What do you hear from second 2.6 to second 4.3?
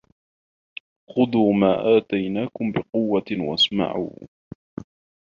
بِقُوَّةٍ وَاسْمَعُوا ۖ